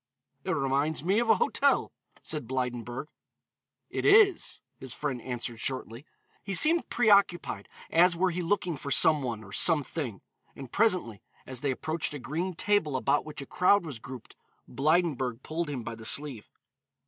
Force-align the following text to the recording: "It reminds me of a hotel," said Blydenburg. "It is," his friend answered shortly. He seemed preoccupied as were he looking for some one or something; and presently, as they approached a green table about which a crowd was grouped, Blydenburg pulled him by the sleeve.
"It 0.43 0.49
reminds 0.53 1.03
me 1.03 1.19
of 1.19 1.29
a 1.29 1.35
hotel," 1.35 1.91
said 2.23 2.47
Blydenburg. 2.47 3.05
"It 3.91 4.03
is," 4.03 4.59
his 4.79 4.95
friend 4.95 5.21
answered 5.21 5.59
shortly. 5.59 6.07
He 6.43 6.55
seemed 6.55 6.89
preoccupied 6.89 7.69
as 7.91 8.15
were 8.15 8.31
he 8.31 8.41
looking 8.41 8.77
for 8.77 8.89
some 8.89 9.21
one 9.21 9.43
or 9.43 9.51
something; 9.51 10.21
and 10.55 10.71
presently, 10.71 11.21
as 11.45 11.61
they 11.61 11.69
approached 11.69 12.15
a 12.15 12.17
green 12.19 12.55
table 12.55 12.95
about 12.95 13.25
which 13.25 13.43
a 13.43 13.45
crowd 13.45 13.85
was 13.85 13.99
grouped, 13.99 14.35
Blydenburg 14.67 15.43
pulled 15.43 15.69
him 15.69 15.83
by 15.83 15.93
the 15.93 16.03
sleeve. 16.05 16.49